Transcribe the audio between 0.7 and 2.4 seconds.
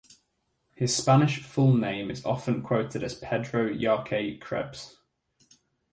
His Spanish full name is